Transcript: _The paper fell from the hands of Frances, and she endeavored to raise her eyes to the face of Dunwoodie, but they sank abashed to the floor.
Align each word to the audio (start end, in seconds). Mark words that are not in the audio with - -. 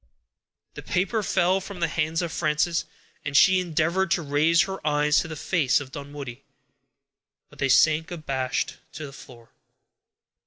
_The 0.73 0.81
paper 0.81 1.21
fell 1.21 1.61
from 1.61 1.79
the 1.79 1.87
hands 1.87 2.23
of 2.23 2.31
Frances, 2.31 2.85
and 3.23 3.37
she 3.37 3.59
endeavored 3.59 4.09
to 4.09 4.23
raise 4.23 4.63
her 4.63 4.79
eyes 4.83 5.19
to 5.19 5.27
the 5.27 5.35
face 5.35 5.79
of 5.79 5.91
Dunwoodie, 5.91 6.43
but 7.51 7.59
they 7.59 7.69
sank 7.69 8.09
abashed 8.09 8.77
to 8.93 9.05
the 9.05 9.13
floor. 9.13 9.51